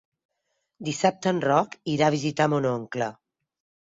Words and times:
Dissabte 0.87 1.33
en 1.33 1.41
Roc 1.45 1.77
irà 1.97 2.07
a 2.09 2.15
visitar 2.17 2.49
mon 2.55 2.67
oncle. 2.71 3.11